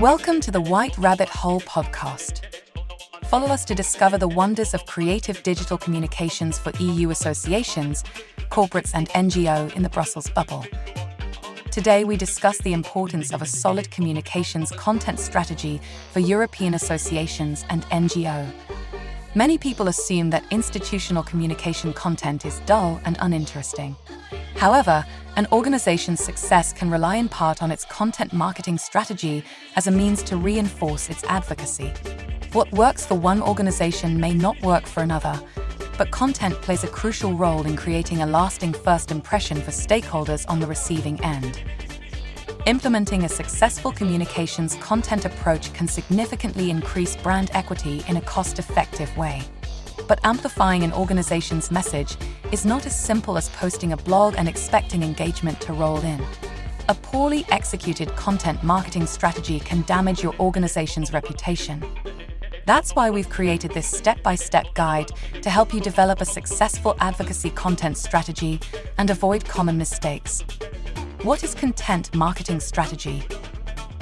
[0.00, 2.44] Welcome to the White Rabbit Hole podcast.
[3.24, 8.04] Follow us to discover the wonders of creative digital communications for EU associations,
[8.50, 10.64] corporates, and NGO in the Brussels bubble.
[11.70, 15.80] Today, we discuss the importance of a solid communications content strategy
[16.12, 18.46] for European associations and NGO.
[19.34, 23.96] Many people assume that institutional communication content is dull and uninteresting.
[24.56, 25.04] However,
[25.36, 29.42] an organization's success can rely in part on its content marketing strategy
[29.76, 31.92] as a means to reinforce its advocacy.
[32.52, 35.40] What works for one organization may not work for another,
[35.96, 40.60] but content plays a crucial role in creating a lasting first impression for stakeholders on
[40.60, 41.62] the receiving end.
[42.66, 49.16] Implementing a successful communications content approach can significantly increase brand equity in a cost effective
[49.16, 49.42] way.
[50.06, 52.16] But amplifying an organization's message
[52.52, 56.22] is not as simple as posting a blog and expecting engagement to roll in.
[56.90, 61.82] A poorly executed content marketing strategy can damage your organization's reputation.
[62.66, 66.94] That's why we've created this step by step guide to help you develop a successful
[67.00, 68.60] advocacy content strategy
[68.98, 70.42] and avoid common mistakes.
[71.22, 73.24] What is content marketing strategy?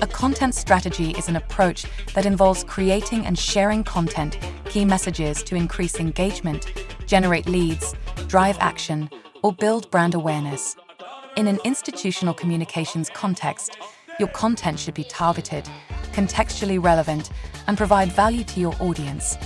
[0.00, 5.54] A content strategy is an approach that involves creating and sharing content, key messages to
[5.56, 6.72] increase engagement,
[7.08, 7.94] generate leads,
[8.28, 9.10] drive action,
[9.42, 10.76] or build brand awareness.
[11.36, 13.78] In an institutional communications context,
[14.20, 15.68] your content should be targeted,
[16.12, 17.30] contextually relevant,
[17.66, 19.38] and provide value to your audience.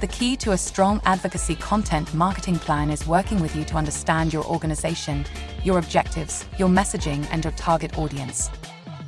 [0.00, 4.32] The key to a strong advocacy content marketing plan is working with you to understand
[4.32, 5.24] your organization,
[5.64, 8.50] your objectives, your messaging, and your target audience.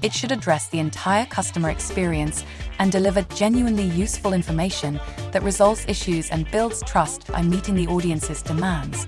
[0.05, 2.45] It should address the entire customer experience
[2.79, 5.01] and deliver genuinely useful information
[5.33, 9.07] that resolves issues and builds trust by meeting the audience's demands.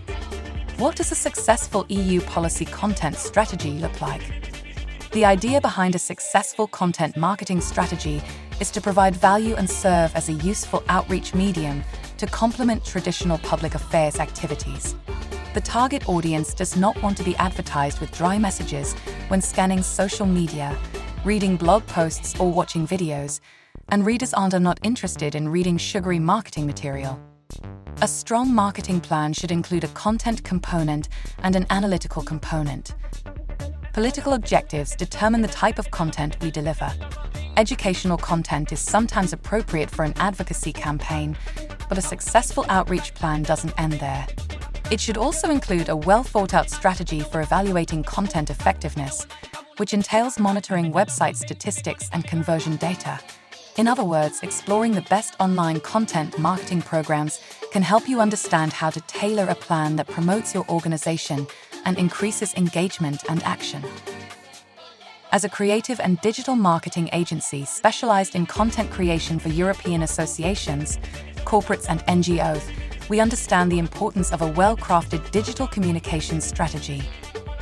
[0.78, 4.22] What does a successful EU policy content strategy look like?
[5.12, 8.22] The idea behind a successful content marketing strategy
[8.58, 11.85] is to provide value and serve as a useful outreach medium
[12.17, 14.95] to complement traditional public affairs activities.
[15.56, 18.92] The target audience does not want to be advertised with dry messages
[19.28, 20.77] when scanning social media,
[21.24, 23.40] reading blog posts, or watching videos,
[23.89, 27.18] and readers aren't are not interested in reading sugary marketing material.
[28.02, 31.08] A strong marketing plan should include a content component
[31.39, 32.94] and an analytical component.
[33.94, 36.92] Political objectives determine the type of content we deliver.
[37.56, 41.34] Educational content is sometimes appropriate for an advocacy campaign,
[41.88, 44.27] but a successful outreach plan doesn't end there.
[44.89, 49.27] It should also include a well thought out strategy for evaluating content effectiveness,
[49.79, 53.19] which entails monitoring website statistics and conversion data.
[53.79, 57.41] In other words, exploring the best online content marketing programs
[57.73, 61.48] can help you understand how to tailor a plan that promotes your organization
[61.85, 63.85] and increases engagement and action.
[65.33, 70.98] As a creative and digital marketing agency specialized in content creation for European associations,
[71.45, 72.63] corporates, and NGOs,
[73.08, 77.02] we understand the importance of a well crafted digital communications strategy.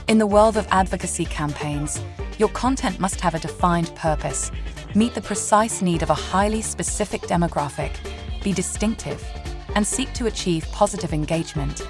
[0.09, 2.01] In the world of advocacy campaigns,
[2.39, 4.51] your content must have a defined purpose,
[4.95, 7.93] meet the precise need of a highly specific demographic,
[8.43, 9.23] be distinctive,
[9.75, 11.87] and seek to achieve positive engagement.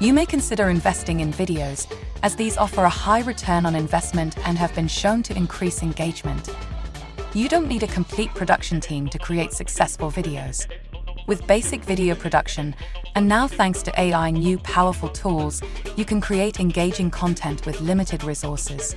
[0.00, 1.92] You may consider investing in videos,
[2.22, 6.48] as these offer a high return on investment and have been shown to increase engagement.
[7.34, 10.66] You don't need a complete production team to create successful videos
[11.26, 12.74] with basic video production,
[13.14, 15.62] and now thanks to AI new powerful tools,
[15.96, 18.94] you can create engaging content with limited resources.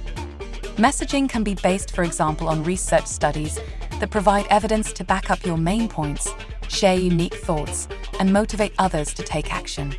[0.78, 3.60] Messaging can be based, for example, on research studies
[4.00, 6.30] that provide evidence to back up your main points,
[6.68, 7.88] share unique thoughts,
[8.20, 9.96] and motivate others to take action.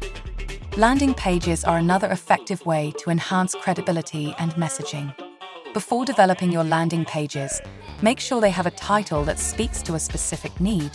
[0.77, 5.15] Landing pages are another effective way to enhance credibility and messaging.
[5.73, 7.61] Before developing your landing pages,
[8.03, 10.91] make sure they have a title that speaks to a specific need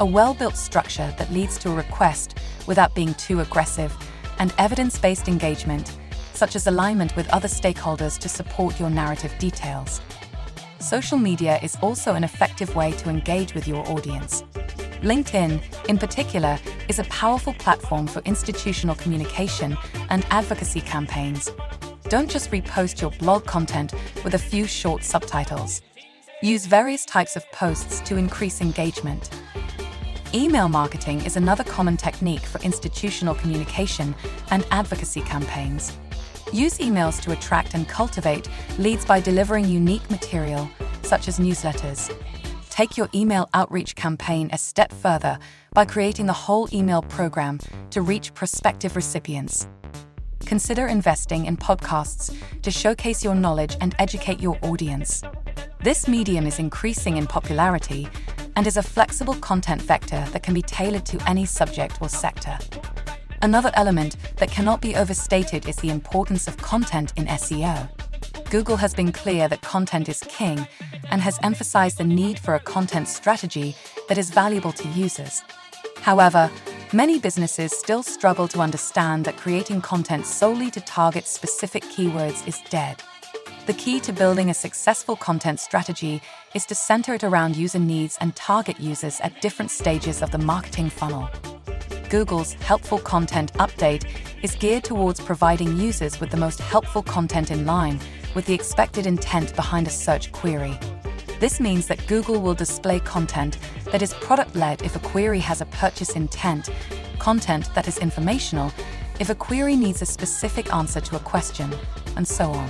[0.00, 3.94] a well built structure that leads to a request without being too aggressive,
[4.38, 5.98] and evidence based engagement,
[6.34, 10.00] such as alignment with other stakeholders to support your narrative details.
[10.78, 14.44] Social media is also an effective way to engage with your audience.
[15.02, 16.58] LinkedIn, in particular,
[16.88, 19.76] is a powerful platform for institutional communication
[20.10, 21.50] and advocacy campaigns.
[22.04, 23.92] Don't just repost your blog content
[24.24, 25.82] with a few short subtitles.
[26.42, 29.30] Use various types of posts to increase engagement.
[30.34, 34.14] Email marketing is another common technique for institutional communication
[34.50, 35.96] and advocacy campaigns.
[36.52, 38.46] Use emails to attract and cultivate
[38.78, 40.68] leads by delivering unique material,
[41.00, 42.14] such as newsletters.
[42.68, 45.38] Take your email outreach campaign a step further
[45.72, 47.58] by creating the whole email program
[47.88, 49.66] to reach prospective recipients.
[50.48, 55.22] consider investing in podcasts to showcase your knowledge and educate your audience.
[55.82, 58.08] This medium is increasing in popularity
[58.58, 62.58] and is a flexible content vector that can be tailored to any subject or sector.
[63.40, 67.88] Another element that cannot be overstated is the importance of content in SEO.
[68.50, 70.66] Google has been clear that content is king
[71.12, 73.76] and has emphasized the need for a content strategy
[74.08, 75.40] that is valuable to users.
[76.00, 76.50] However,
[76.92, 82.60] many businesses still struggle to understand that creating content solely to target specific keywords is
[82.70, 83.04] dead.
[83.66, 86.22] The key to building a successful content strategy
[86.58, 90.38] is to center it around user needs and target users at different stages of the
[90.38, 91.30] marketing funnel.
[92.10, 94.08] Google's Helpful Content Update
[94.42, 98.00] is geared towards providing users with the most helpful content in line
[98.34, 100.76] with the expected intent behind a search query.
[101.38, 103.56] This means that Google will display content
[103.92, 106.70] that is product led if a query has a purchase intent,
[107.20, 108.72] content that is informational
[109.20, 111.72] if a query needs a specific answer to a question,
[112.16, 112.68] and so on.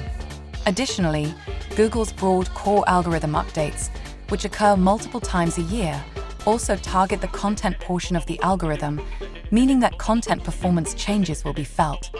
[0.66, 1.32] Additionally,
[1.78, 3.88] Google's broad core algorithm updates,
[4.30, 6.04] which occur multiple times a year,
[6.44, 9.00] also target the content portion of the algorithm,
[9.52, 12.10] meaning that content performance changes will be felt.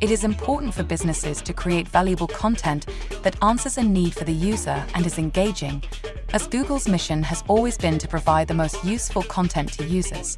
[0.00, 2.88] It is important for businesses to create valuable content
[3.22, 5.84] that answers a need for the user and is engaging,
[6.32, 10.36] as Google's mission has always been to provide the most useful content to users.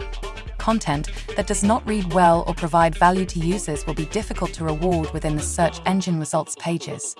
[0.59, 4.65] Content that does not read well or provide value to users will be difficult to
[4.65, 7.17] reward within the search engine results pages.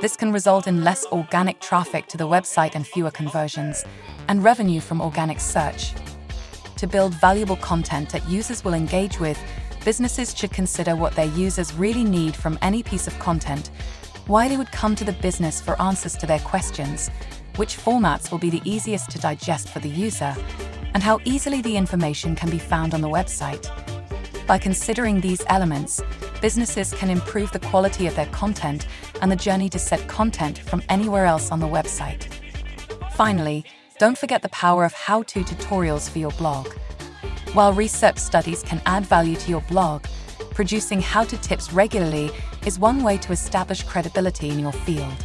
[0.00, 3.84] This can result in less organic traffic to the website and fewer conversions,
[4.28, 5.94] and revenue from organic search.
[6.76, 9.38] To build valuable content that users will engage with,
[9.84, 13.70] businesses should consider what their users really need from any piece of content,
[14.26, 17.08] why they would come to the business for answers to their questions,
[17.56, 20.34] which formats will be the easiest to digest for the user,
[20.94, 23.70] and how easily the information can be found on the website.
[24.46, 26.02] By considering these elements,
[26.42, 28.86] businesses can improve the quality of their content
[29.24, 32.28] and the journey to set content from anywhere else on the website.
[33.12, 33.64] Finally,
[33.98, 36.68] don't forget the power of how to tutorials for your blog.
[37.54, 40.04] While research studies can add value to your blog,
[40.50, 42.32] producing how to tips regularly
[42.66, 45.16] is one way to establish credibility in your field.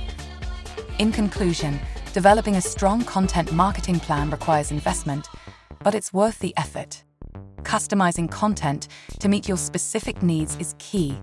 [0.99, 1.77] In conclusion,
[2.13, 5.27] developing a strong content marketing plan requires investment,
[5.83, 7.03] but it's worth the effort.
[7.63, 8.87] Customizing content
[9.19, 11.19] to meet your specific needs is key,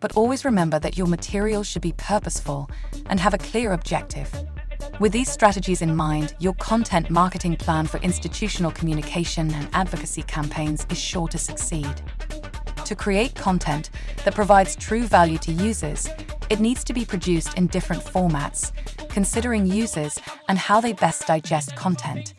[0.00, 2.68] but always remember that your material should be purposeful
[3.06, 4.32] and have a clear objective.
[4.98, 10.86] With these strategies in mind, your content marketing plan for institutional communication and advocacy campaigns
[10.90, 12.02] is sure to succeed.
[12.84, 13.90] To create content
[14.24, 16.08] that provides true value to users,
[16.50, 18.72] it needs to be produced in different formats,
[19.08, 20.18] considering users
[20.48, 22.34] and how they best digest content.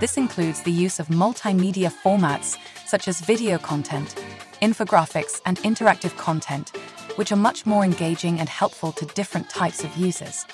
[0.00, 2.56] This includes the use of multimedia formats
[2.86, 4.14] such as video content,
[4.60, 6.76] infographics, and interactive content,
[7.16, 10.46] which are much more engaging and helpful to different types of users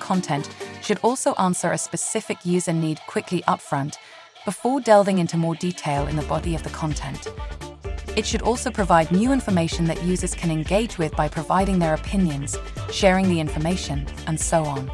[0.00, 0.50] content
[0.82, 3.96] should also answer a specific user need quickly upfront
[4.44, 7.28] before delving into more detail in the body of the content.
[8.16, 12.56] It should also provide new information that users can engage with by providing their opinions,
[12.90, 14.90] sharing the information, and so on.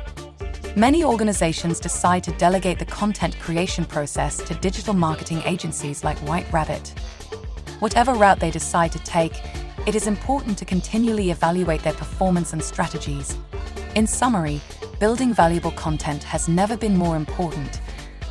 [0.77, 6.53] Many organizations decide to delegate the content creation process to digital marketing agencies like White
[6.53, 6.93] Rabbit.
[7.81, 9.43] Whatever route they decide to take,
[9.87, 13.37] it is important to continually evaluate their performance and strategies.
[13.95, 14.61] In summary,
[14.99, 17.83] building valuable content has never been more important,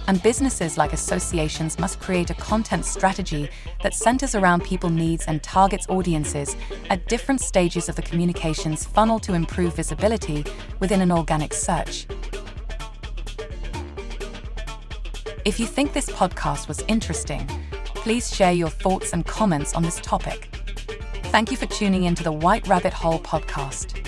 [0.07, 3.49] and businesses like associations must create a content strategy
[3.83, 6.55] that centers around people needs and targets audiences
[6.89, 10.43] at different stages of the communications funnel to improve visibility
[10.79, 12.07] within an organic search.
[15.45, 17.47] If you think this podcast was interesting,
[18.05, 20.47] please share your thoughts and comments on this topic.
[21.31, 24.04] Thank you for tuning in to the White Rabbit Hole podcast.